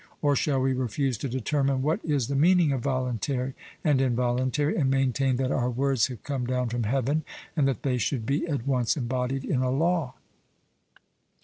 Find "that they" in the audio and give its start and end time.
7.67-7.99